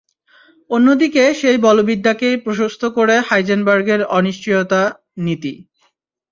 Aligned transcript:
অন্যদিকে 0.69 1.23
সেই 1.33 1.57
বলবিদ্যাকেই 1.57 2.35
প্রশস্ত 2.37 2.81
করে 2.97 3.15
হাইজেনবার্গের 3.19 4.01
অনিশ্চয়তা–নীতি। 4.09 5.53